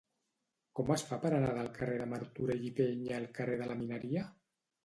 [0.79, 3.81] Com es fa per anar del carrer de Martorell i Peña al carrer de la
[3.83, 4.29] Mineria?